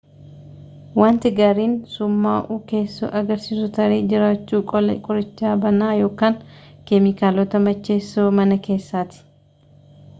wanti 0.99 1.31
gaariin 1.39 1.73
summa'uu 1.95 2.55
keessoo 2.71 3.11
agarsiisu 3.19 3.67
tarii 3.77 3.99
jiraachuu 4.13 4.61
qola 4.73 4.95
qorichaa 5.09 5.53
banaa 5.67 5.91
yookaan 6.03 6.39
keemikaalota 6.91 7.61
macheeessoo 7.67 8.25
mana 8.41 8.59
keessaati 8.69 9.23